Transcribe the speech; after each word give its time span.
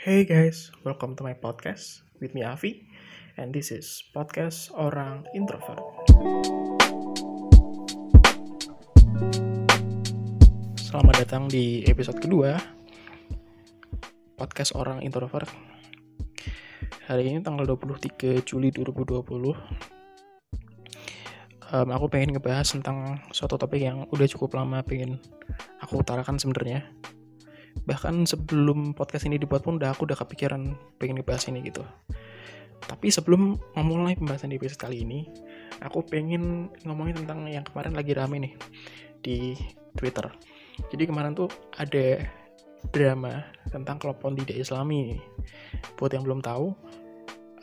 Hey 0.00 0.24
guys, 0.24 0.72
welcome 0.80 1.12
to 1.12 1.20
my 1.20 1.36
podcast 1.36 2.08
with 2.24 2.32
me 2.32 2.40
Avi 2.40 2.88
and 3.36 3.52
this 3.52 3.68
is 3.68 4.00
podcast 4.16 4.72
orang 4.72 5.28
introvert. 5.36 5.76
Selamat 10.80 11.20
datang 11.20 11.52
di 11.52 11.84
episode 11.84 12.16
kedua 12.16 12.56
podcast 14.40 14.72
orang 14.72 15.04
introvert. 15.04 15.52
Hari 17.04 17.36
ini 17.36 17.44
tanggal 17.44 17.68
23 17.68 18.40
Juli 18.40 18.72
2020. 18.72 19.20
Um, 21.76 21.88
aku 21.92 22.08
pengen 22.08 22.32
ngebahas 22.32 22.72
tentang 22.72 23.20
suatu 23.36 23.60
topik 23.60 23.84
yang 23.84 24.08
udah 24.08 24.24
cukup 24.32 24.56
lama 24.64 24.80
pengen 24.80 25.20
aku 25.84 26.00
utarakan 26.00 26.40
sebenarnya 26.40 26.88
bahkan 27.88 28.24
sebelum 28.28 28.92
podcast 28.92 29.24
ini 29.28 29.40
dibuat 29.40 29.64
pun 29.64 29.80
udah 29.80 29.92
aku 29.94 30.08
udah 30.08 30.18
kepikiran 30.18 30.76
pengen 31.00 31.20
ngebahas 31.20 31.48
ini 31.48 31.64
gitu. 31.68 31.84
Tapi 32.80 33.12
sebelum 33.12 33.60
memulai 33.76 34.16
pembahasan 34.16 34.50
di 34.52 34.56
episode 34.56 34.80
kali 34.80 35.04
ini 35.04 35.28
aku 35.84 36.00
pengen 36.04 36.72
ngomongin 36.84 37.24
tentang 37.24 37.44
yang 37.48 37.64
kemarin 37.64 37.92
lagi 37.92 38.12
rame 38.16 38.36
nih 38.40 38.54
di 39.20 39.38
Twitter. 39.96 40.26
Jadi 40.88 41.04
kemarin 41.04 41.36
tuh 41.36 41.52
ada 41.76 42.24
drama 42.88 43.44
tentang 43.68 44.00
kelopon 44.00 44.32
tidak 44.36 44.64
islami. 44.64 45.20
Buat 46.00 46.16
yang 46.16 46.24
belum 46.24 46.40
tahu 46.40 46.72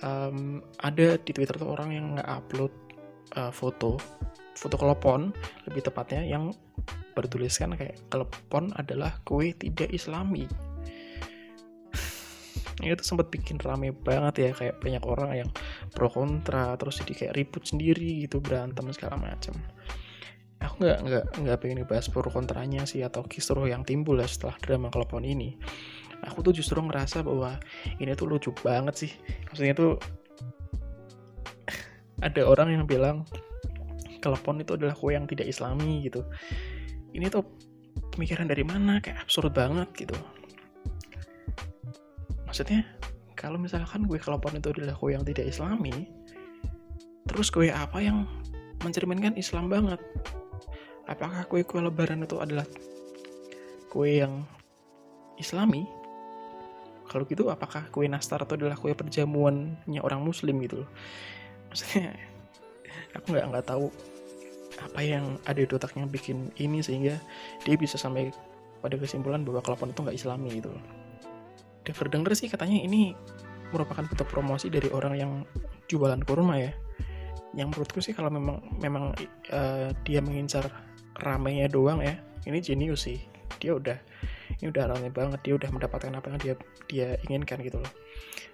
um, 0.06 0.62
ada 0.81 1.18
di 1.18 1.31
Twitter 1.34 1.58
tuh 1.58 1.70
orang 1.70 1.90
yang 1.94 2.06
nggak 2.18 2.30
upload 2.30 2.73
uh, 3.38 3.50
foto 3.50 3.98
foto 4.58 4.76
kelopon 4.78 5.34
lebih 5.70 5.86
tepatnya 5.86 6.26
yang 6.26 6.50
bertuliskan 7.18 7.74
kayak 7.74 7.98
kelopon 8.14 8.70
adalah 8.78 9.18
kue 9.26 9.58
tidak 9.58 9.90
islami. 9.90 10.46
Itu 12.78 13.02
sempat 13.02 13.34
bikin 13.34 13.58
rame 13.58 13.90
banget 13.90 14.34
ya 14.38 14.50
kayak 14.54 14.78
banyak 14.78 15.02
orang 15.02 15.30
yang 15.34 15.50
pro 15.98 16.14
kontra 16.14 16.78
terus 16.78 17.02
jadi 17.02 17.14
kayak 17.26 17.34
ribut 17.34 17.66
sendiri 17.66 18.22
gitu 18.30 18.38
berantem 18.38 18.86
segala 18.94 19.18
macam 19.18 19.58
aku 20.58 20.86
nggak 20.86 21.00
nggak 21.06 21.26
nggak 21.42 21.58
pengen 21.62 21.86
bahas 21.86 22.09
pro 22.09 22.26
kontranya 22.30 22.86
sih 22.90 23.06
atau 23.06 23.22
kisruh 23.26 23.70
yang 23.70 23.86
timbul 23.86 24.18
ya 24.18 24.28
setelah 24.30 24.58
drama 24.62 24.90
kelopon 24.90 25.26
ini. 25.26 25.58
Aku 26.26 26.42
tuh 26.42 26.50
justru 26.50 26.81
ngerasa 26.81 27.22
bahwa 27.22 27.62
ini 28.02 28.18
tuh 28.18 28.26
lucu 28.26 28.50
banget 28.66 28.96
sih. 28.98 29.12
Maksudnya 29.50 29.78
tuh 29.78 30.02
ada 32.26 32.42
orang 32.50 32.74
yang 32.74 32.84
bilang 32.90 33.22
kelepon 34.18 34.58
itu 34.58 34.74
adalah 34.74 34.98
kue 34.98 35.14
yang 35.14 35.30
tidak 35.30 35.46
islami 35.46 36.09
gitu 36.09 36.26
ini 37.18 37.28
tuh 37.34 37.44
pemikiran 38.14 38.46
dari 38.46 38.62
mana? 38.62 39.02
Kayak 39.02 39.26
absurd 39.26 39.52
banget 39.52 39.90
gitu. 39.98 40.14
Maksudnya 42.46 42.86
kalau 43.34 43.58
misalkan 43.58 44.06
kue 44.06 44.22
kelepon 44.22 44.58
itu 44.58 44.70
adalah 44.74 44.96
kue 44.98 45.14
yang 45.14 45.26
tidak 45.26 45.50
islami 45.50 46.09
terus 47.28 47.52
kue 47.52 47.68
apa 47.68 48.00
yang 48.00 48.24
mencerminkan 48.82 49.36
Islam 49.36 49.68
banget? 49.68 50.00
Apakah 51.08 51.44
kue-kue 51.48 51.84
lebaran 51.84 52.24
itu 52.24 52.40
adalah 52.40 52.64
kue 53.92 54.24
yang 54.24 54.48
islami? 55.36 55.84
Kalau 57.08 57.24
gitu 57.28 57.48
apakah 57.52 57.88
kue 57.92 58.08
nastar 58.08 58.44
itu 58.44 58.56
adalah 58.59 58.80
kue 58.80 58.96
perjamuannya 58.96 60.00
orang 60.00 60.24
muslim 60.24 60.59
gitu 60.64 60.84
loh? 60.84 60.90
Maksudnya 61.72 62.16
aku 63.16 63.36
nggak 63.36 63.46
nggak 63.54 63.66
tahu 63.68 63.92
apa 64.78 65.00
yang 65.02 65.42
ada 65.50 65.58
di 65.58 65.70
otaknya 65.70 66.06
bikin 66.06 66.53
ini 66.61 66.81
sehingga 66.81 67.17
dia 67.66 67.75
bisa 67.75 67.97
sampai 67.97 68.30
pada 68.81 68.95
kesimpulan 68.95 69.42
bahwa 69.42 69.66
kelopon 69.66 69.89
itu 69.89 70.00
nggak 70.06 70.17
islami 70.17 70.50
gitu 70.61 70.72
Dengar 71.88 72.11
denger 72.11 72.31
sih 72.36 72.52
katanya 72.52 72.84
ini 72.84 73.16
merupakan 73.72 74.03
bentuk 74.03 74.28
promosi 74.28 74.67
dari 74.67 74.92
orang 74.92 75.14
yang 75.16 75.31
jualan 75.88 76.19
kurma 76.28 76.59
ya. 76.59 76.75
Yang 77.56 77.67
menurutku 77.72 78.00
sih 78.03 78.11
kalau 78.11 78.28
memang 78.28 78.59
memang 78.84 79.16
uh, 79.56 79.90
dia 80.03 80.19
mengincar 80.19 80.68
ramenya 81.23 81.72
doang 81.72 82.03
ya 82.03 82.19
ini 82.44 82.59
jenius 82.59 83.07
sih. 83.07 83.23
Dia 83.63 83.79
udah 83.79 83.96
ini 84.59 84.68
udah 84.68 84.84
rame 84.91 85.07
banget 85.16 85.40
dia 85.47 85.53
udah 85.56 85.69
mendapatkan 85.72 86.12
apa 86.12 86.28
yang 86.28 86.40
dia 86.44 86.53
dia 86.91 87.07
inginkan 87.31 87.63
gitu 87.63 87.79
loh. 87.79 87.94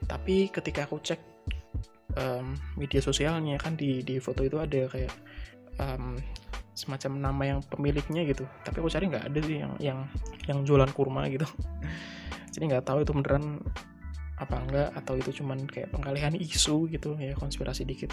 Tapi 0.06 0.54
ketika 0.54 0.86
aku 0.86 1.02
cek 1.02 1.18
um, 2.22 2.54
media 2.78 3.02
sosialnya 3.02 3.58
kan 3.58 3.74
di 3.74 4.06
di 4.06 4.22
foto 4.22 4.46
itu 4.46 4.62
ada 4.62 4.86
kayak 4.94 5.10
um, 5.80 6.20
semacam 6.74 7.12
nama 7.22 7.44
yang 7.56 7.60
pemiliknya 7.70 8.26
gitu. 8.26 8.50
Tapi 8.66 8.82
aku 8.82 8.90
cari 8.90 9.06
nggak 9.10 9.26
ada 9.30 9.40
sih 9.46 9.58
yang 9.62 9.74
yang 9.78 10.00
yang 10.50 10.60
jualan 10.66 10.90
kurma 10.92 11.30
gitu. 11.30 11.46
Jadi 12.54 12.64
nggak 12.70 12.86
tahu 12.86 13.06
itu 13.06 13.14
beneran 13.14 13.62
apa 14.38 14.56
enggak 14.60 14.90
atau 14.98 15.14
itu 15.16 15.30
cuman 15.42 15.70
kayak 15.70 15.94
pengalihan 15.94 16.34
isu 16.34 16.90
gitu 16.90 17.16
ya 17.22 17.38
konspirasi 17.38 17.86
dikit. 17.86 18.12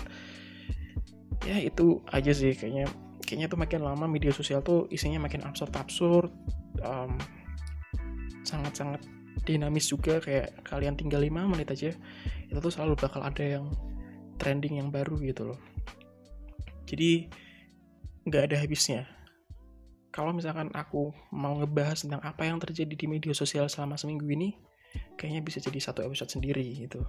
Ya 1.48 1.56
itu 1.60 2.04
aja 2.12 2.32
sih 2.36 2.52
kayaknya. 2.52 2.88
Kayaknya 3.24 3.46
tuh 3.52 3.60
makin 3.62 3.80
lama 3.86 4.04
media 4.10 4.34
sosial 4.34 4.60
tuh 4.60 4.90
isinya 4.90 5.22
makin 5.22 5.46
absurd 5.46 5.70
absurd 5.78 6.34
um, 6.82 7.14
sangat 8.44 8.76
sangat 8.76 9.00
dinamis 9.48 9.88
juga. 9.88 10.20
Kayak 10.20 10.60
kalian 10.68 11.00
tinggal 11.00 11.24
5 11.24 11.32
menit 11.48 11.68
aja 11.72 11.96
itu 12.50 12.58
tuh 12.58 12.72
selalu 12.72 12.98
bakal 12.98 13.24
ada 13.24 13.40
yang 13.40 13.72
trending 14.36 14.82
yang 14.82 14.92
baru 14.92 15.16
gitu 15.22 15.54
loh. 15.54 15.60
Jadi 16.84 17.30
nggak 18.26 18.50
ada 18.50 18.56
habisnya. 18.60 19.08
Kalau 20.10 20.34
misalkan 20.34 20.68
aku 20.74 21.14
mau 21.30 21.54
ngebahas 21.54 22.02
tentang 22.02 22.18
apa 22.26 22.42
yang 22.42 22.58
terjadi 22.58 22.94
di 22.98 23.06
media 23.06 23.30
sosial 23.30 23.70
selama 23.70 23.94
seminggu 23.94 24.26
ini, 24.26 24.58
kayaknya 25.14 25.40
bisa 25.46 25.62
jadi 25.62 25.78
satu 25.78 26.02
episode 26.02 26.34
sendiri 26.34 26.66
gitu. 26.82 27.06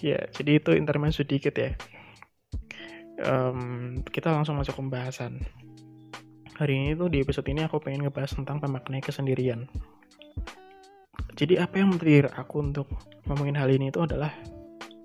Ya, 0.00 0.30
jadi 0.32 0.62
itu 0.62 0.72
intermezzo 0.72 1.26
sedikit 1.26 1.52
ya. 1.58 1.74
Um, 3.20 4.00
kita 4.08 4.32
langsung 4.32 4.56
masuk 4.56 4.78
pembahasan. 4.80 5.44
Hari 6.56 6.72
ini 6.72 6.90
tuh 6.96 7.12
di 7.12 7.20
episode 7.20 7.48
ini 7.52 7.66
aku 7.66 7.82
pengen 7.82 8.06
ngebahas 8.08 8.32
tentang 8.32 8.62
pemaknai 8.62 9.04
kesendirian. 9.04 9.68
Jadi 11.36 11.56
apa 11.56 11.80
yang 11.80 11.92
men 11.92 12.00
aku 12.32 12.60
untuk 12.60 12.88
ngomongin 13.24 13.56
hal 13.56 13.68
ini 13.72 13.88
itu 13.88 14.00
adalah 14.04 14.32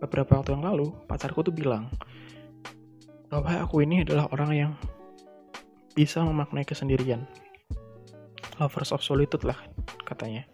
beberapa 0.03 0.39
waktu 0.39 0.51
yang 0.51 0.67
lalu 0.67 0.91
pacarku 1.07 1.47
tuh 1.47 1.55
bilang 1.55 1.87
bahwa 3.35 3.67
aku 3.67 3.83
ini 3.83 4.07
adalah 4.07 4.31
orang 4.31 4.51
yang 4.55 4.71
bisa 5.91 6.23
memaknai 6.23 6.63
kesendirian. 6.63 7.27
Lovers 8.63 8.95
of 8.95 9.03
solitude 9.03 9.43
lah 9.43 9.59
katanya. 10.07 10.47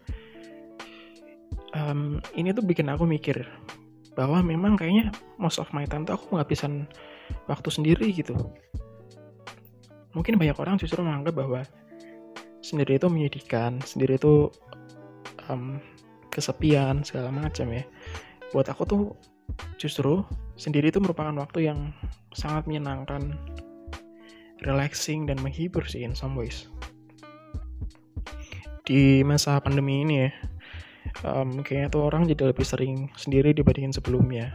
Um, 1.78 2.18
ini 2.34 2.50
tuh 2.50 2.66
bikin 2.66 2.90
aku 2.90 3.06
mikir 3.06 3.46
bahwa 4.18 4.42
memang 4.42 4.74
kayaknya 4.74 5.14
most 5.38 5.62
of 5.62 5.70
my 5.70 5.86
time 5.86 6.02
tuh 6.02 6.18
aku 6.18 6.34
ngabisin 6.34 6.90
waktu 7.46 7.70
sendiri 7.70 8.10
gitu. 8.10 8.34
Mungkin 10.18 10.34
banyak 10.34 10.58
orang 10.58 10.74
justru 10.76 11.06
menganggap 11.06 11.38
bahwa 11.38 11.62
sendiri 12.66 12.98
itu 12.98 13.06
menyedihkan, 13.06 13.78
sendiri 13.86 14.18
itu 14.18 14.50
um, 15.46 15.78
kesepian 16.34 17.06
segala 17.06 17.30
macam 17.30 17.70
ya. 17.70 17.86
Buat 18.50 18.74
aku 18.74 18.82
tuh 18.84 19.02
justru 19.80 20.22
sendiri 20.54 20.94
itu 20.94 21.02
merupakan 21.02 21.34
waktu 21.34 21.72
yang 21.72 21.90
sangat 22.32 22.70
menyenangkan, 22.70 23.34
relaxing, 24.62 25.26
dan 25.26 25.40
menghibur 25.42 25.82
sih 25.84 26.06
in 26.06 26.14
some 26.14 26.38
ways. 26.38 26.70
Di 28.82 29.22
masa 29.22 29.58
pandemi 29.62 30.02
ini 30.02 30.14
ya, 30.26 30.30
um, 31.26 31.62
kayaknya 31.62 31.88
tuh 31.90 32.02
orang 32.06 32.26
jadi 32.26 32.50
lebih 32.50 32.66
sering 32.66 33.10
sendiri 33.18 33.54
dibandingin 33.54 33.94
sebelumnya. 33.94 34.54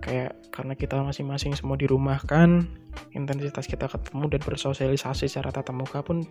Kayak 0.00 0.40
karena 0.48 0.72
kita 0.72 0.96
masing-masing 1.04 1.52
semua 1.52 1.76
di 1.76 1.84
rumah 1.84 2.16
kan, 2.24 2.64
intensitas 3.12 3.68
kita 3.68 3.84
ketemu 3.88 4.32
dan 4.32 4.40
bersosialisasi 4.40 5.28
secara 5.28 5.52
tatap 5.52 5.76
muka 5.76 6.00
pun 6.00 6.24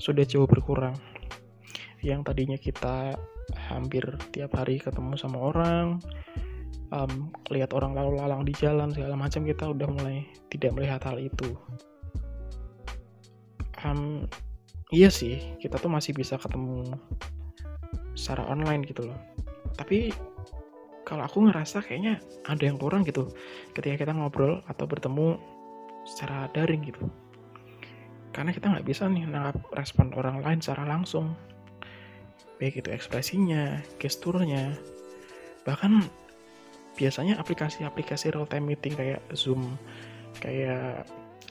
sudah 0.00 0.24
jauh 0.24 0.48
berkurang. 0.48 0.96
Yang 2.00 2.20
tadinya 2.32 2.58
kita 2.60 3.16
hampir 3.68 4.04
tiap 4.32 4.56
hari 4.56 4.80
ketemu 4.80 5.20
sama 5.20 5.38
orang, 5.52 6.00
um, 6.92 7.32
lihat 7.50 7.74
orang 7.74 7.96
lalu 7.96 8.20
lalang 8.20 8.42
di 8.46 8.54
jalan 8.54 8.92
segala 8.92 9.18
macam 9.18 9.42
kita 9.42 9.70
udah 9.70 9.88
mulai 9.90 10.26
tidak 10.52 10.74
melihat 10.76 11.00
hal 11.06 11.18
itu. 11.18 11.56
Um, 13.82 14.26
iya 14.90 15.10
sih 15.12 15.38
kita 15.62 15.78
tuh 15.78 15.90
masih 15.90 16.16
bisa 16.16 16.38
ketemu 16.38 16.96
secara 18.16 18.46
online 18.48 18.82
gitu 18.86 19.06
loh. 19.06 19.18
Tapi 19.76 20.10
kalau 21.06 21.22
aku 21.22 21.46
ngerasa 21.46 21.86
kayaknya 21.86 22.18
ada 22.50 22.62
yang 22.66 22.80
kurang 22.80 23.06
gitu 23.06 23.30
ketika 23.76 24.02
kita 24.06 24.12
ngobrol 24.16 24.58
atau 24.66 24.84
bertemu 24.88 25.38
secara 26.06 26.50
daring 26.50 26.82
gitu. 26.86 27.06
Karena 28.34 28.50
kita 28.50 28.68
nggak 28.74 28.86
bisa 28.86 29.06
nih 29.06 29.24
nangkap 29.28 29.62
respon 29.78 30.10
orang 30.18 30.42
lain 30.42 30.58
secara 30.58 30.84
langsung. 30.88 31.38
Baik 32.56 32.80
itu 32.84 32.88
ekspresinya 32.88 33.84
gesturnya 34.00 34.74
bahkan 35.66 36.06
biasanya 36.96 37.36
aplikasi-aplikasi 37.38 38.32
real 38.32 38.48
time 38.48 38.72
meeting 38.72 38.96
kayak 38.96 39.20
Zoom, 39.36 39.76
kayak 40.40 41.04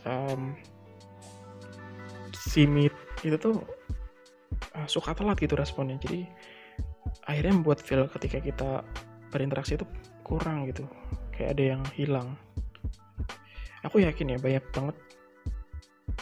um, 0.04 0.58
Meet 2.56 2.96
itu 3.28 3.36
tuh 3.36 3.60
uh, 4.80 4.88
suka 4.88 5.12
telat 5.12 5.36
gitu 5.40 5.60
responnya. 5.60 6.00
Jadi 6.00 6.24
akhirnya 7.28 7.54
membuat 7.62 7.84
feel 7.84 8.08
ketika 8.10 8.40
kita 8.40 8.70
berinteraksi 9.30 9.76
itu 9.76 9.86
kurang 10.24 10.66
gitu 10.66 10.88
kayak 11.36 11.60
ada 11.60 11.64
yang 11.76 11.82
hilang 11.94 12.40
aku 13.86 14.02
yakin 14.02 14.34
ya 14.34 14.38
banyak 14.42 14.66
banget 14.74 14.98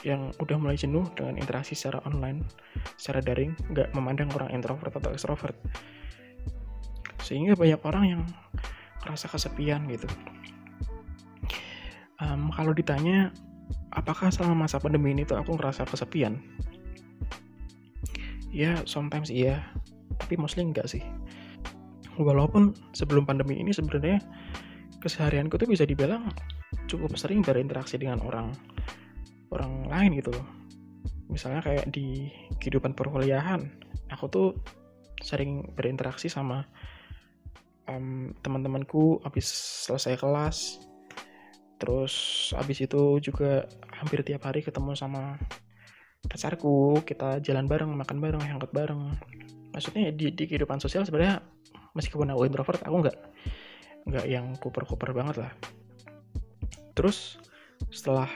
yang 0.03 0.35
udah 0.35 0.57
mulai 0.59 0.75
jenuh 0.75 1.07
dengan 1.15 1.39
interaksi 1.39 1.79
secara 1.79 2.03
online, 2.03 2.43
secara 2.99 3.23
daring, 3.23 3.55
nggak 3.71 3.95
memandang 3.95 4.27
orang 4.35 4.51
introvert 4.51 4.91
atau 4.91 5.15
extrovert. 5.15 5.55
Sehingga 7.23 7.55
banyak 7.55 7.79
orang 7.87 8.03
yang 8.03 8.21
merasa 9.03 9.27
kesepian 9.27 9.85
gitu. 9.91 10.07
Um, 12.23 12.49
kalau 12.55 12.71
ditanya, 12.71 13.35
apakah 13.91 14.31
selama 14.31 14.65
masa 14.67 14.79
pandemi 14.79 15.11
ini 15.11 15.27
tuh 15.27 15.37
aku 15.37 15.59
ngerasa 15.59 15.83
kesepian? 15.83 16.39
Ya, 18.53 18.79
sometimes 18.87 19.33
iya, 19.33 19.65
tapi 20.21 20.39
mostly 20.39 20.63
enggak 20.63 20.87
sih. 20.87 21.03
Walaupun 22.15 22.77
sebelum 22.93 23.25
pandemi 23.25 23.57
ini 23.57 23.73
sebenarnya 23.73 24.21
keseharianku 25.01 25.57
tuh 25.57 25.67
bisa 25.67 25.83
dibilang 25.83 26.29
cukup 26.87 27.17
sering 27.17 27.41
berinteraksi 27.41 27.97
dengan 27.97 28.21
orang 28.23 28.53
orang 29.53 29.85
lain 29.89 30.17
gitu 30.17 30.33
misalnya 31.29 31.65
kayak 31.65 31.89
di 31.89 32.29
kehidupan 32.61 32.93
perkuliahan 32.93 33.65
aku 34.13 34.25
tuh 34.29 34.49
sering 35.19 35.73
berinteraksi 35.73 36.29
sama 36.29 36.67
um, 37.89 38.31
teman-temanku 38.43 39.19
habis 39.23 39.47
selesai 39.87 40.19
kelas 40.19 40.79
terus 41.81 42.13
habis 42.55 42.79
itu 42.79 43.19
juga 43.19 43.67
hampir 43.91 44.23
tiap 44.23 44.47
hari 44.47 44.63
ketemu 44.63 44.95
sama 44.95 45.35
pacarku. 46.27 47.03
Kita 47.03 47.43
jalan 47.43 47.67
bareng 47.67 47.91
makan 47.91 48.17
bareng 48.23 48.43
hangout 48.43 48.71
bareng. 48.71 49.11
Maksudnya 49.75 50.13
di, 50.13 50.31
di 50.31 50.43
kehidupan 50.47 50.79
sosial 50.79 51.03
sebenarnya 51.03 51.43
meskipun 51.97 52.29
aku 52.31 52.47
introvert 52.47 52.81
aku 52.85 52.95
nggak 53.03 53.17
nggak 54.07 54.25
yang 54.29 54.55
kuper-kuper 54.59 55.11
banget 55.11 55.43
lah. 55.43 55.51
Terus 56.93 57.41
setelah 57.89 58.29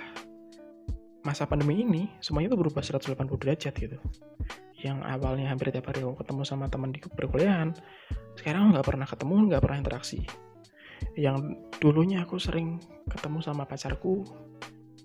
masa 1.23 1.43
pandemi 1.43 1.83
ini 1.83 2.11
semuanya 2.23 2.55
tuh 2.55 2.59
berubah 2.67 2.83
180 2.83 3.15
derajat 3.15 3.73
gitu. 3.75 3.97
Yang 4.77 4.97
awalnya 5.07 5.49
hampir 5.49 5.73
tiap 5.73 5.89
hari 5.89 6.05
aku 6.05 6.21
ketemu 6.21 6.41
sama 6.45 6.69
teman 6.69 6.93
di 6.93 6.99
perkuliahan 7.01 7.73
sekarang 8.37 8.71
nggak 8.71 8.85
pernah 8.85 9.07
ketemu 9.09 9.35
nggak 9.49 9.61
pernah 9.65 9.77
interaksi 9.81 10.21
yang 11.17 11.57
dulunya 11.81 12.21
aku 12.21 12.37
sering 12.37 12.77
ketemu 13.09 13.41
sama 13.41 13.65
pacarku 13.65 14.21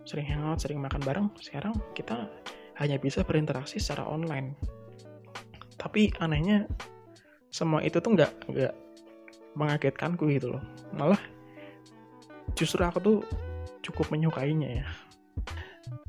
sering 0.04 0.28
hangout 0.28 0.60
sering 0.60 0.78
makan 0.78 1.00
bareng 1.00 1.26
sekarang 1.40 1.72
kita 1.96 2.28
hanya 2.80 3.00
bisa 3.00 3.24
berinteraksi 3.24 3.80
secara 3.80 4.04
online 4.08 4.56
tapi 5.80 6.12
anehnya 6.20 6.68
semua 7.52 7.80
itu 7.84 8.00
tuh 8.00 8.12
nggak 8.16 8.32
nggak 8.48 8.74
mengagetkanku 9.56 10.28
gitu 10.32 10.56
loh 10.56 10.64
malah 10.92 11.20
justru 12.56 12.80
aku 12.84 12.98
tuh 13.00 13.18
cukup 13.82 14.12
menyukainya 14.12 14.84
ya 14.84 14.88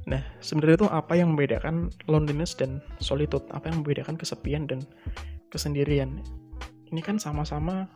Nah, 0.04 0.20
sebenarnya 0.44 0.84
itu 0.84 0.88
apa 0.92 1.14
yang 1.16 1.32
membedakan 1.32 1.88
loneliness 2.12 2.56
dan 2.60 2.84
solitude? 3.00 3.48
Apa 3.56 3.72
yang 3.72 3.84
membedakan 3.84 4.20
kesepian 4.20 4.68
dan 4.68 4.84
kesendirian? 5.48 6.20
Ini 6.94 7.02
kan 7.02 7.18
sama-sama 7.18 7.90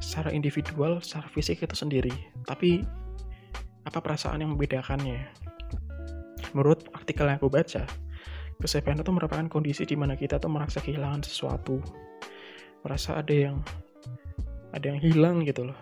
secara 0.00 0.32
individual, 0.32 1.04
secara 1.04 1.28
fisik 1.28 1.60
itu 1.60 1.76
sendiri. 1.76 2.14
Tapi 2.48 2.80
apa 3.84 4.00
perasaan 4.00 4.40
yang 4.40 4.56
membedakannya? 4.56 5.28
Menurut 6.56 6.88
artikel 6.96 7.28
yang 7.28 7.36
aku 7.36 7.52
baca, 7.52 7.84
kesepian 8.56 8.96
itu 8.96 9.12
merupakan 9.12 9.44
kondisi 9.52 9.84
di 9.84 9.92
mana 9.92 10.16
kita 10.16 10.40
tuh 10.40 10.48
merasa 10.48 10.80
kehilangan 10.80 11.20
sesuatu. 11.20 11.84
Merasa 12.80 13.20
ada 13.20 13.34
yang 13.36 13.60
ada 14.72 14.88
yang 14.88 15.04
hilang 15.04 15.44
gitu 15.44 15.68
loh. 15.68 15.76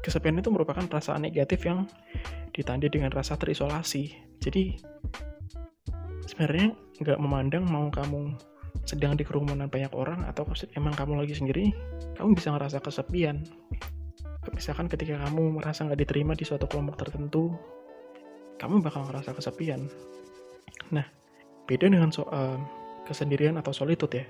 Kesepian 0.00 0.40
itu 0.40 0.48
merupakan 0.48 0.88
perasaan 0.88 1.28
negatif 1.28 1.68
yang 1.68 1.84
ditandai 2.56 2.88
dengan 2.88 3.12
rasa 3.12 3.36
terisolasi. 3.36 4.16
Jadi 4.40 4.80
sebenarnya 6.24 6.72
nggak 6.96 7.18
memandang 7.20 7.68
mau 7.68 7.92
kamu 7.92 8.32
sedang 8.84 9.18
di 9.18 9.24
kerumunan 9.26 9.66
banyak 9.66 9.92
orang 9.94 10.26
atau 10.28 10.46
emang 10.76 10.94
kamu 10.94 11.22
lagi 11.22 11.34
sendiri, 11.34 11.72
kamu 12.18 12.36
bisa 12.38 12.54
ngerasa 12.54 12.78
kesepian. 12.82 13.42
Misalkan 14.54 14.88
ketika 14.88 15.20
kamu 15.28 15.60
merasa 15.60 15.84
nggak 15.84 16.00
diterima 16.08 16.32
di 16.32 16.44
suatu 16.46 16.64
kelompok 16.64 17.04
tertentu, 17.04 17.52
kamu 18.58 18.80
bakal 18.80 19.06
ngerasa 19.06 19.36
kesepian. 19.36 19.86
Nah, 20.90 21.04
beda 21.68 21.86
dengan 21.92 22.08
soal 22.08 22.56
kesendirian 23.04 23.60
atau 23.60 23.70
solitude 23.76 24.24
ya. 24.24 24.26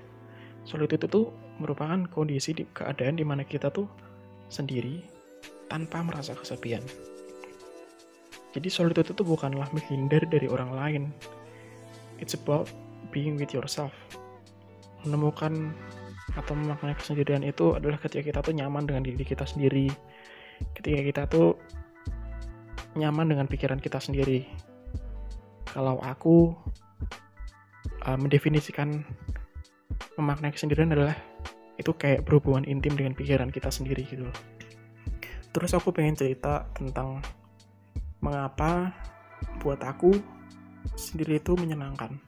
Solitude 0.67 1.07
itu 1.07 1.31
merupakan 1.57 2.03
kondisi 2.11 2.51
di 2.51 2.63
keadaan 2.67 3.15
di 3.15 3.23
mana 3.23 3.47
kita 3.47 3.71
tuh 3.71 3.87
sendiri 4.51 5.01
tanpa 5.71 6.03
merasa 6.03 6.35
kesepian. 6.35 6.83
Jadi 8.49 8.67
solitude 8.67 9.13
itu 9.13 9.23
bukanlah 9.23 9.69
menghindar 9.71 10.25
dari 10.25 10.49
orang 10.49 10.71
lain. 10.73 11.03
It's 12.19 12.35
about 12.35 12.67
being 13.13 13.37
with 13.37 13.53
yourself. 13.53 13.93
Menemukan 15.07 15.73
atau 16.35 16.53
memaknai 16.53 16.95
kesendirian 16.95 17.41
itu 17.41 17.73
adalah 17.73 17.97
ketika 17.97 18.21
kita 18.21 18.39
tuh 18.45 18.53
nyaman 18.53 18.85
dengan 18.85 19.03
diri 19.03 19.23
kita 19.25 19.43
sendiri. 19.47 19.89
Ketika 20.75 20.99
kita 21.01 21.21
tuh 21.27 21.55
nyaman 22.97 23.31
dengan 23.31 23.45
pikiran 23.45 23.79
kita 23.79 24.01
sendiri. 24.01 24.45
Kalau 25.69 26.01
aku 26.01 26.53
uh, 28.05 28.17
mendefinisikan 28.17 29.05
memaknai 30.17 30.51
kesendirian 30.51 30.91
adalah 30.91 31.15
itu 31.79 31.95
kayak 31.95 32.27
berhubungan 32.27 32.67
intim 32.67 32.97
dengan 32.97 33.15
pikiran 33.15 33.53
kita 33.53 33.71
sendiri 33.71 34.03
gitu. 34.03 34.27
Terus 35.55 35.71
aku 35.73 35.95
pengen 35.95 36.17
cerita 36.17 36.67
tentang 36.75 37.23
mengapa 38.19 38.91
buat 39.63 39.79
aku 39.79 40.11
sendiri 40.99 41.39
itu 41.39 41.55
menyenangkan 41.55 42.19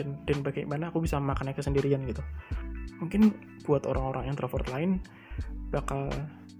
dan 0.00 0.16
dan 0.24 0.40
bagaimana 0.40 0.88
aku 0.88 1.04
bisa 1.04 1.20
makannya 1.20 1.52
kesendirian 1.52 2.00
gitu. 2.08 2.24
Mungkin 3.04 3.36
buat 3.68 3.84
orang-orang 3.84 4.32
introvert 4.32 4.64
lain 4.72 5.04
bakal 5.68 6.08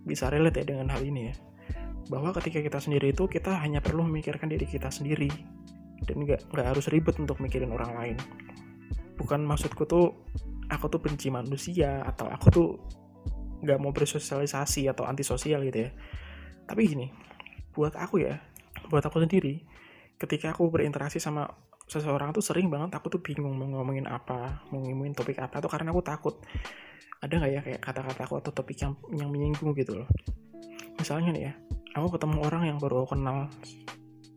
bisa 0.05 0.29
relate 0.29 0.61
ya 0.61 0.77
dengan 0.77 0.93
hal 0.93 1.01
ini 1.01 1.33
ya. 1.33 1.35
Bahwa 2.13 2.37
ketika 2.37 2.61
kita 2.61 2.79
sendiri 2.79 3.17
itu 3.17 3.25
kita 3.25 3.57
hanya 3.65 3.81
perlu 3.81 4.05
memikirkan 4.05 4.53
diri 4.53 4.69
kita 4.69 4.93
sendiri 4.93 5.33
dan 6.05 6.17
nggak 6.25 6.53
nggak 6.53 6.67
harus 6.77 6.93
ribet 6.93 7.17
untuk 7.17 7.41
mikirin 7.41 7.73
orang 7.73 7.93
lain. 7.97 8.17
Bukan 9.17 9.45
maksudku 9.45 9.89
tuh 9.89 10.29
aku 10.69 10.87
tuh 10.93 11.01
benci 11.01 11.33
manusia 11.33 12.05
atau 12.05 12.29
aku 12.29 12.47
tuh 12.53 12.69
nggak 13.61 13.79
mau 13.81 13.93
bersosialisasi 13.93 14.89
atau 14.89 15.09
antisosial 15.09 15.65
gitu 15.65 15.89
ya. 15.89 15.91
Tapi 16.69 16.81
gini 16.85 17.09
buat 17.73 17.97
aku 17.97 18.21
ya 18.21 18.41
buat 18.91 19.05
aku 19.07 19.23
sendiri 19.23 19.63
ketika 20.19 20.53
aku 20.53 20.69
berinteraksi 20.69 21.23
sama 21.23 21.49
seseorang 21.91 22.31
tuh 22.31 22.39
sering 22.39 22.71
banget 22.71 22.95
aku 22.95 23.11
tuh 23.11 23.19
bingung 23.19 23.59
mau 23.59 23.67
ngomongin 23.67 24.07
apa 24.07 24.63
mau 24.71 24.79
ngomongin 24.79 25.11
topik 25.11 25.43
apa 25.43 25.59
tuh 25.59 25.67
karena 25.67 25.91
aku 25.91 26.03
takut. 26.07 26.39
Ada 27.21 27.35
nggak 27.37 27.51
ya 27.51 27.61
kayak 27.67 27.81
kata-kata 27.83 28.23
aku 28.25 28.35
atau 28.39 28.53
topik 28.55 28.79
yang 28.79 28.95
yang 29.11 29.29
menyinggung 29.35 29.75
gitu 29.75 29.99
loh. 29.99 30.09
Misalnya 30.97 31.35
nih 31.35 31.43
ya 31.51 31.53
aku 31.99 32.15
ketemu 32.15 32.47
orang 32.47 32.63
yang 32.71 32.79
baru 32.79 33.03
aku 33.03 33.19
kenal 33.19 33.51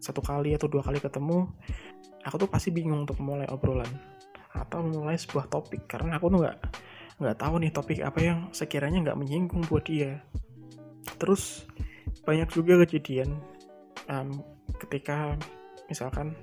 satu 0.01 0.19
kali 0.25 0.57
atau 0.57 0.65
dua 0.67 0.81
kali 0.81 0.97
ketemu 0.97 1.47
aku 2.25 2.35
tuh 2.41 2.49
pasti 2.49 2.73
bingung 2.73 3.05
untuk 3.05 3.21
mulai 3.21 3.47
obrolan 3.47 3.87
atau 4.51 4.81
memulai 4.81 5.15
sebuah 5.15 5.47
topik 5.47 5.85
karena 5.85 6.17
aku 6.17 6.33
tuh 6.33 6.39
nggak 6.43 6.57
nggak 7.21 7.37
tahu 7.37 7.55
nih 7.61 7.71
topik 7.71 7.99
apa 8.01 8.19
yang 8.19 8.39
sekiranya 8.49 8.99
nggak 9.05 9.19
menyinggung 9.21 9.61
buat 9.69 9.85
dia. 9.85 10.25
Terus 11.21 11.69
banyak 12.25 12.49
juga 12.51 12.81
kejadian 12.83 13.37
um, 14.09 14.41
ketika 14.81 15.37
misalkan 15.87 16.33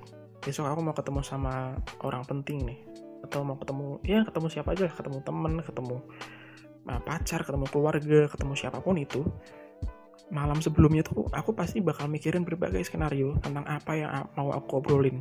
besok 0.40 0.66
aku 0.66 0.80
mau 0.80 0.96
ketemu 0.96 1.20
sama 1.22 1.76
orang 2.00 2.24
penting 2.24 2.64
nih. 2.64 2.80
Atau 3.20 3.44
mau 3.44 3.60
ketemu 3.60 4.00
ya 4.02 4.24
ketemu 4.24 4.46
siapa 4.48 4.72
aja 4.72 4.88
ketemu 4.88 5.20
temen 5.20 5.60
ketemu 5.60 5.96
uh, 6.88 7.00
pacar 7.04 7.44
ketemu 7.44 7.66
keluarga 7.68 8.20
ketemu 8.32 8.52
siapa 8.56 8.80
pun 8.80 8.96
itu. 8.96 9.22
Malam 10.32 10.62
sebelumnya 10.64 11.04
tuh 11.04 11.28
aku 11.30 11.52
pasti 11.52 11.82
bakal 11.84 12.06
mikirin 12.08 12.46
berbagai 12.46 12.86
skenario 12.86 13.36
tentang 13.42 13.66
apa 13.68 13.92
yang 13.94 14.10
mau 14.34 14.50
aku 14.56 14.80
obrolin. 14.80 15.20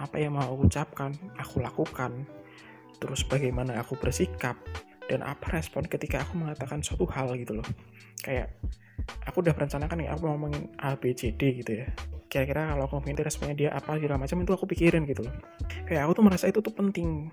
Apa 0.00 0.16
yang 0.22 0.38
mau 0.38 0.46
aku 0.46 0.70
ucapkan 0.70 1.12
aku 1.36 1.60
lakukan. 1.60 2.24
Terus 2.98 3.22
bagaimana 3.28 3.78
aku 3.78 3.94
bersikap 4.00 4.58
dan 5.06 5.22
apa 5.22 5.52
respon 5.52 5.84
ketika 5.86 6.24
aku 6.24 6.38
mengatakan 6.38 6.80
suatu 6.82 7.04
hal 7.10 7.34
gitu 7.36 7.58
loh. 7.58 7.68
Kayak 8.22 8.56
aku 9.24 9.40
udah 9.44 9.54
merencanakan 9.54 9.96
nih 10.00 10.08
aku 10.10 10.20
mau 10.26 10.36
ngomongin 10.36 10.70
A 10.80 10.94
B 10.96 11.12
C 11.12 11.32
D 11.32 11.64
gitu 11.64 11.84
ya 11.84 11.88
kira-kira 12.28 12.76
kalau 12.76 12.84
aku 12.84 13.00
ngomongin 13.00 13.24
responnya 13.24 13.56
dia 13.56 13.70
apa 13.72 13.96
segala 13.96 14.20
macam 14.20 14.36
itu 14.44 14.52
aku 14.52 14.64
pikirin 14.68 15.08
gitu 15.08 15.24
loh. 15.24 15.34
Kayak 15.88 16.08
aku 16.08 16.12
tuh 16.20 16.24
merasa 16.24 16.44
itu 16.48 16.60
tuh 16.60 16.72
penting. 16.76 17.32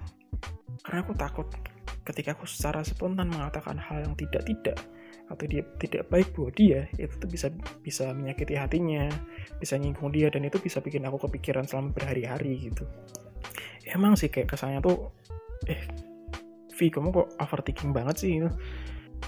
Karena 0.81 1.03
aku 1.03 1.13
takut 1.15 1.47
ketika 2.05 2.37
aku 2.37 2.45
secara 2.47 2.85
spontan 2.85 3.27
mengatakan 3.27 3.75
hal 3.75 4.05
yang 4.05 4.13
tidak 4.15 4.45
tidak 4.45 4.77
atau 5.25 5.45
dia 5.49 5.65
tidak 5.81 6.05
baik 6.13 6.37
buat 6.37 6.53
dia 6.53 6.85
itu 7.01 7.17
tuh 7.17 7.25
bisa 7.25 7.49
bisa 7.81 8.13
menyakiti 8.13 8.53
hatinya 8.53 9.09
bisa 9.57 9.73
nyinggung 9.73 10.13
dia 10.13 10.29
dan 10.29 10.45
itu 10.45 10.61
bisa 10.61 10.77
bikin 10.85 11.01
aku 11.09 11.25
kepikiran 11.25 11.65
selama 11.65 11.97
berhari-hari 11.97 12.69
gitu. 12.69 12.85
Emang 13.89 14.13
sih 14.13 14.29
kayak 14.29 14.53
kesannya 14.53 14.85
tuh 14.85 15.09
eh 15.65 15.81
V 16.75 16.79
kamu 16.91 17.09
kok 17.09 17.27
overthinking 17.41 17.89
banget 17.95 18.15
sih 18.21 18.31
gitu. 18.37 18.51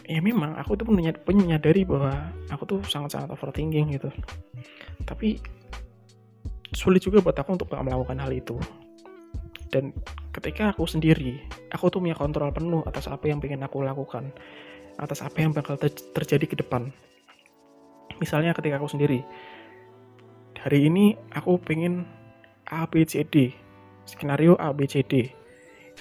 ya 0.06 0.20
memang 0.20 0.54
aku 0.60 0.78
tuh 0.78 0.86
menyadari 1.26 1.88
bahwa 1.88 2.30
aku 2.52 2.64
tuh 2.68 2.80
sangat-sangat 2.86 3.34
overthinking 3.34 3.98
gitu. 3.98 4.14
Tapi 5.08 5.42
sulit 6.76 7.04
juga 7.04 7.24
buat 7.24 7.36
aku 7.36 7.56
untuk 7.56 7.68
gak 7.72 7.84
melakukan 7.84 8.18
hal 8.20 8.32
itu. 8.34 8.58
Dan 9.68 9.92
ketika 10.32 10.72
aku 10.72 10.88
sendiri 10.88 11.44
aku 11.74 11.92
tuh 11.92 12.00
punya 12.00 12.16
kontrol 12.16 12.54
penuh 12.56 12.84
atas 12.88 13.12
apa 13.12 13.28
yang 13.28 13.44
pengen 13.44 13.66
aku 13.66 13.84
lakukan 13.84 14.32
atas 14.98 15.22
apa 15.22 15.44
yang 15.44 15.52
bakal 15.54 15.78
ter 15.78 15.92
terjadi 15.92 16.46
ke 16.50 16.56
depan. 16.58 16.90
Misalnya 18.18 18.56
ketika 18.56 18.82
aku 18.82 18.90
sendiri 18.90 19.22
hari 20.58 20.90
ini 20.90 21.14
aku 21.36 21.62
pengen 21.62 22.08
A 22.68 22.84
skenario 24.08 24.56
A 24.60 24.74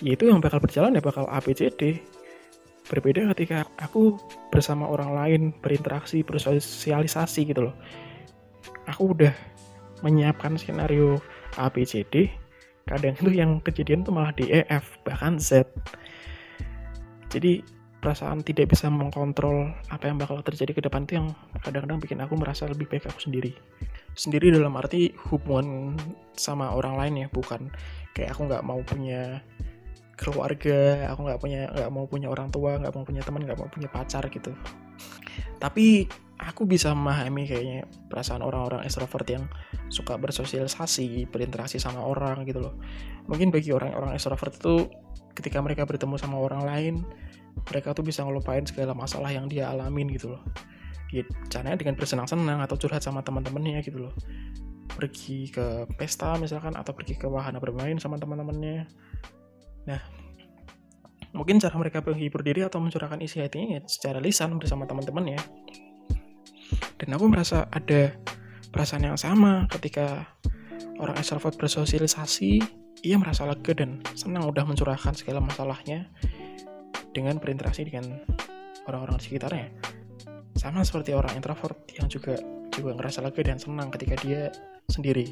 yaitu 0.02 0.24
yang 0.28 0.44
bakal 0.44 0.60
berjalan 0.60 0.96
ya 0.96 1.02
bakal 1.02 1.24
A 1.30 1.40
berbeda 2.86 3.26
ketika 3.34 3.66
aku 3.82 4.14
bersama 4.54 4.86
orang 4.86 5.10
lain 5.14 5.42
berinteraksi 5.58 6.22
bersosialisasi 6.22 7.50
gitu 7.50 7.70
loh. 7.70 7.76
Aku 8.86 9.10
udah 9.10 9.34
menyiapkan 10.04 10.58
skenario 10.60 11.20
A 11.56 11.72
B 11.72 11.86
C 11.86 12.04
D. 12.08 12.28
Kadang 12.86 13.18
itu 13.18 13.30
yang 13.34 13.58
kejadian 13.62 14.06
tuh 14.06 14.14
malah 14.14 14.30
di 14.34 14.46
EF 14.46 15.00
bahkan 15.02 15.40
Z. 15.42 15.66
Jadi 17.32 17.60
perasaan 17.98 18.46
tidak 18.46 18.70
bisa 18.70 18.86
mengkontrol 18.86 19.74
apa 19.90 20.06
yang 20.06 20.22
bakal 20.22 20.38
terjadi 20.38 20.78
ke 20.78 20.82
depan 20.86 21.02
itu 21.08 21.18
yang 21.18 21.34
kadang-kadang 21.58 21.98
bikin 21.98 22.22
aku 22.22 22.38
merasa 22.38 22.70
lebih 22.70 22.86
baik 22.86 23.10
aku 23.10 23.18
sendiri. 23.18 23.50
Sendiri 24.14 24.54
dalam 24.54 24.78
arti 24.78 25.10
hubungan 25.28 25.98
sama 26.38 26.70
orang 26.70 26.94
lain 26.94 27.26
ya 27.26 27.28
bukan 27.34 27.66
kayak 28.14 28.38
aku 28.38 28.46
nggak 28.46 28.62
mau 28.62 28.78
punya 28.86 29.42
keluarga 30.16 31.12
aku 31.12 31.28
nggak 31.28 31.40
punya 31.42 31.60
nggak 31.68 31.90
mau 31.92 32.08
punya 32.08 32.32
orang 32.32 32.48
tua 32.48 32.80
nggak 32.80 32.94
mau 32.94 33.04
punya 33.04 33.20
teman 33.26 33.42
nggak 33.44 33.58
mau 33.58 33.68
punya 33.68 33.90
pacar 33.90 34.22
gitu. 34.30 34.54
Tapi 35.58 36.06
aku 36.36 36.68
bisa 36.68 36.92
memahami 36.92 37.48
kayaknya 37.48 37.88
perasaan 38.12 38.44
orang-orang 38.44 38.84
extrovert 38.84 39.24
yang 39.28 39.44
suka 39.88 40.20
bersosialisasi, 40.20 41.28
berinteraksi 41.32 41.80
sama 41.80 42.04
orang 42.04 42.44
gitu 42.44 42.60
loh. 42.60 42.74
Mungkin 43.28 43.48
bagi 43.48 43.72
orang-orang 43.72 44.12
extrovert 44.12 44.56
itu 44.60 44.90
ketika 45.32 45.60
mereka 45.64 45.88
bertemu 45.88 46.16
sama 46.20 46.36
orang 46.36 46.62
lain, 46.64 46.94
mereka 47.72 47.96
tuh 47.96 48.04
bisa 48.04 48.20
ngelupain 48.24 48.64
segala 48.68 48.92
masalah 48.92 49.32
yang 49.32 49.48
dia 49.48 49.72
alamin 49.72 50.12
gitu 50.12 50.36
loh. 50.36 50.42
Ya, 51.14 51.22
caranya 51.48 51.78
dengan 51.78 51.94
bersenang-senang 51.96 52.60
atau 52.60 52.76
curhat 52.76 53.00
sama 53.00 53.24
teman-temannya 53.24 53.80
gitu 53.80 54.10
loh. 54.10 54.12
Pergi 54.92 55.48
ke 55.48 55.88
pesta 55.96 56.36
misalkan 56.36 56.76
atau 56.76 56.92
pergi 56.92 57.16
ke 57.16 57.30
wahana 57.30 57.62
bermain 57.62 57.96
sama 57.96 58.20
teman-temannya. 58.20 58.84
Nah, 59.86 60.00
mungkin 61.32 61.62
cara 61.62 61.76
mereka 61.78 62.02
menghibur 62.02 62.42
diri 62.42 62.66
atau 62.66 62.82
mencurahkan 62.82 63.22
isi 63.22 63.38
hatinya 63.38 63.78
ya 63.78 63.80
secara 63.86 64.18
lisan 64.18 64.56
bersama 64.58 64.88
teman-temannya 64.88 65.38
dan 66.96 67.08
aku 67.12 67.24
merasa 67.28 67.68
ada 67.68 68.16
perasaan 68.72 69.08
yang 69.08 69.20
sama 69.20 69.68
ketika 69.68 70.28
orang 71.00 71.16
extrovert 71.16 71.56
bersosialisasi. 71.56 72.84
Ia 73.04 73.20
merasa 73.20 73.44
lega 73.44 73.76
dan 73.76 74.00
senang 74.16 74.48
udah 74.48 74.64
mencurahkan 74.64 75.14
segala 75.14 75.38
masalahnya 75.38 76.08
dengan 77.12 77.36
berinteraksi 77.36 77.84
dengan 77.86 78.24
orang-orang 78.88 79.20
di 79.20 79.24
sekitarnya. 79.28 79.68
Sama 80.56 80.82
seperti 80.82 81.12
orang 81.12 81.36
introvert 81.36 81.76
yang 81.92 82.08
juga 82.08 82.40
juga 82.72 82.96
ngerasa 82.96 83.20
lega 83.22 83.40
dan 83.44 83.60
senang 83.60 83.92
ketika 83.92 84.16
dia 84.24 84.48
sendiri. 84.88 85.28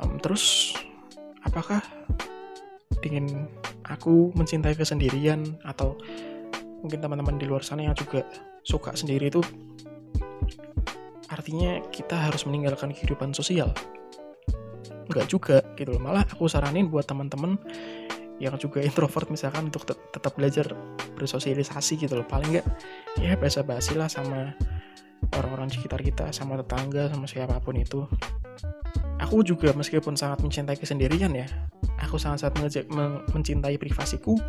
Um, 0.00 0.16
terus 0.18 0.72
apakah 1.44 1.84
dengan 3.04 3.48
aku 3.84 4.32
mencintai 4.32 4.76
kesendirian 4.76 5.44
atau 5.68 6.00
mungkin 6.80 7.04
teman-teman 7.04 7.36
di 7.36 7.44
luar 7.44 7.60
sana 7.60 7.84
yang 7.84 7.96
juga 7.96 8.24
suka 8.70 8.94
sendiri 8.94 9.34
itu 9.34 9.42
artinya 11.26 11.82
kita 11.90 12.30
harus 12.30 12.46
meninggalkan 12.46 12.94
kehidupan 12.94 13.34
sosial. 13.34 13.74
Nggak 15.10 15.26
juga 15.26 15.58
gitu 15.74 15.98
loh. 15.98 16.02
Malah 16.02 16.22
aku 16.22 16.46
saranin 16.46 16.86
buat 16.86 17.06
teman-teman 17.10 17.58
yang 18.38 18.54
juga 18.62 18.78
introvert 18.88 19.26
misalkan 19.26 19.74
untuk 19.74 19.82
tet 19.82 19.98
tetap 20.14 20.38
belajar 20.38 20.70
bersosialisasi 21.18 22.06
gitu 22.06 22.14
loh. 22.14 22.26
Paling 22.26 22.54
nggak 22.54 22.66
ya 23.18 23.34
biasa 23.34 23.66
basi 23.66 23.98
lah 23.98 24.06
sama 24.06 24.54
orang-orang 25.34 25.70
sekitar 25.70 25.98
kita 26.02 26.30
sama 26.30 26.54
tetangga 26.62 27.10
sama 27.10 27.26
siapa 27.26 27.58
pun 27.58 27.74
itu. 27.74 28.06
Aku 29.20 29.42
juga 29.42 29.74
meskipun 29.74 30.14
sangat 30.14 30.40
mencintai 30.46 30.78
kesendirian 30.78 31.34
ya 31.34 31.46
aku 32.00 32.16
sangat-sangat 32.16 32.88
mencintai 33.30 33.76
privasiku 33.76 34.40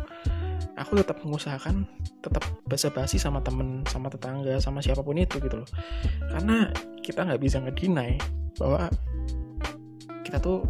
aku 0.76 1.00
tetap 1.00 1.20
mengusahakan 1.20 1.84
tetap 2.24 2.44
basa-basi 2.64 3.20
sama 3.20 3.44
temen 3.44 3.84
sama 3.84 4.08
tetangga 4.08 4.56
sama 4.62 4.80
siapa 4.80 5.04
pun 5.04 5.18
itu 5.20 5.36
gitu 5.42 5.62
loh. 5.62 5.68
Karena 6.32 6.72
kita 7.04 7.28
nggak 7.28 7.40
bisa 7.42 7.60
ngedinai 7.60 8.16
bahwa 8.56 8.88
kita 10.22 10.38
tuh 10.40 10.64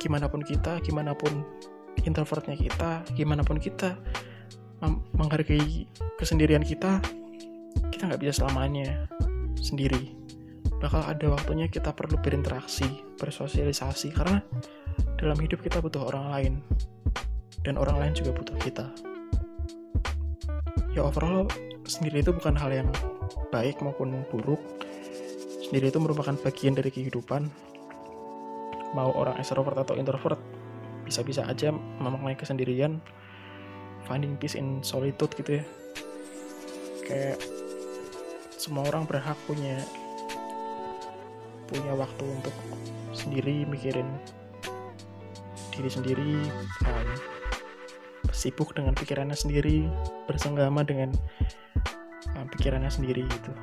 gimana 0.00 0.30
pun 0.30 0.40
kita 0.40 0.80
gimana 0.80 1.12
pun 1.12 1.44
introvertnya 2.04 2.56
kita 2.56 3.04
gimana 3.16 3.44
pun 3.44 3.56
kita 3.60 3.96
menghargai 5.16 5.88
kesendirian 6.20 6.60
kita 6.60 7.00
kita 7.88 8.02
nggak 8.08 8.20
bisa 8.20 8.44
selamanya 8.44 9.08
sendiri. 9.60 10.12
Bakal 10.80 11.00
ada 11.00 11.32
waktunya 11.32 11.64
kita 11.68 11.96
perlu 11.96 12.20
berinteraksi 12.20 12.84
bersosialisasi 13.16 14.12
karena 14.12 14.44
dalam 15.16 15.38
hidup 15.40 15.64
kita 15.64 15.80
butuh 15.80 16.12
orang 16.12 16.26
lain 16.28 16.54
dan 17.64 17.80
orang 17.80 17.96
lain 17.96 18.12
juga 18.12 18.36
butuh 18.36 18.56
kita 18.60 18.92
ya 20.94 21.02
overall 21.02 21.50
sendiri 21.82 22.22
itu 22.22 22.30
bukan 22.30 22.54
hal 22.54 22.70
yang 22.70 22.88
baik 23.50 23.82
maupun 23.82 24.22
buruk. 24.30 24.62
Sendiri 25.66 25.90
itu 25.90 25.98
merupakan 25.98 26.38
bagian 26.38 26.78
dari 26.78 26.94
kehidupan. 26.94 27.50
Mau 28.94 29.10
orang 29.10 29.34
extrovert 29.42 29.74
atau 29.74 29.98
introvert 29.98 30.38
bisa-bisa 31.02 31.42
aja 31.50 31.74
memaknai 31.74 32.38
kesendirian. 32.38 33.02
Finding 34.06 34.38
peace 34.38 34.54
in 34.54 34.86
solitude 34.86 35.34
gitu 35.34 35.58
ya. 35.60 35.64
Kayak 37.04 37.38
semua 38.54 38.86
orang 38.86 39.04
berhak 39.04 39.36
punya 39.44 39.82
punya 41.68 41.92
waktu 41.96 42.22
untuk 42.22 42.54
sendiri 43.16 43.66
mikirin 43.66 44.06
diri 45.74 45.90
sendiri 45.90 46.32
um, 46.86 47.33
sibuk 48.34 48.74
dengan 48.74 48.98
pikirannya 48.98 49.38
sendiri 49.38 49.86
bersenggama 50.26 50.82
dengan 50.82 51.14
uh, 52.34 52.46
pikirannya 52.50 52.90
sendiri 52.90 53.22
gitu. 53.22 53.54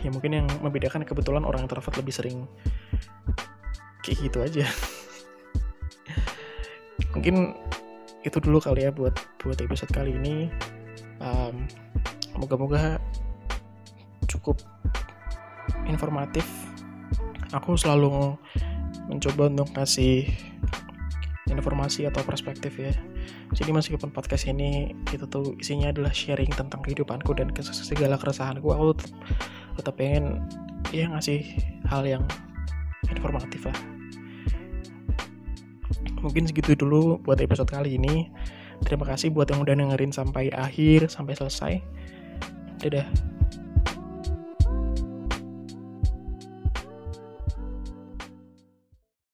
Ya 0.00 0.08
mungkin 0.08 0.32
yang 0.32 0.48
membedakan 0.64 1.04
kebetulan 1.04 1.44
orang 1.44 1.68
introvert 1.68 1.92
lebih 2.00 2.16
sering 2.16 2.48
kayak 4.00 4.18
gitu 4.24 4.40
aja. 4.40 4.64
Mungkin 7.14 7.58
itu 8.22 8.38
dulu 8.38 8.62
kali 8.62 8.86
ya 8.86 8.94
buat 8.94 9.14
buat 9.42 9.58
episode 9.60 9.90
kali 9.90 10.16
ini. 10.16 10.48
Um, 11.18 11.66
moga-moga 12.38 13.02
cukup 14.30 14.62
informatif. 15.90 16.46
Aku 17.50 17.74
selalu 17.74 18.38
mencoba 19.08 19.50
untuk 19.50 19.72
kasih 19.74 20.30
informasi 21.50 22.04
atau 22.08 22.20
perspektif 22.24 22.76
ya. 22.76 22.92
Jadi 23.56 23.70
meskipun 23.72 24.12
podcast 24.12 24.48
ini 24.48 24.92
itu 25.12 25.24
tuh 25.28 25.56
isinya 25.56 25.90
adalah 25.92 26.12
sharing 26.12 26.52
tentang 26.52 26.80
kehidupanku 26.84 27.32
dan 27.36 27.50
segala 27.60 28.20
keresahanku 28.20 28.68
aku 28.68 28.96
tetap, 28.98 29.12
tetap 29.80 29.94
pengen 29.96 30.44
ya 30.92 31.08
ngasih 31.08 31.44
hal 31.88 32.04
yang 32.04 32.24
informatif 33.08 33.68
lah. 33.68 33.78
Mungkin 36.18 36.50
segitu 36.50 36.74
dulu 36.74 37.22
buat 37.22 37.38
episode 37.38 37.70
kali 37.70 37.96
ini. 37.96 38.28
Terima 38.84 39.06
kasih 39.06 39.34
buat 39.34 39.50
yang 39.50 39.62
udah 39.66 39.74
dengerin 39.74 40.14
sampai 40.14 40.54
akhir 40.54 41.10
sampai 41.10 41.34
selesai. 41.34 41.72
Dadah 42.78 43.37